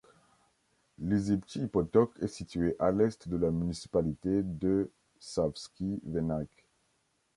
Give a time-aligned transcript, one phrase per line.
[0.97, 4.89] Lisičji potok est situé à l'est de la municipalité de
[5.19, 6.49] Savski venac.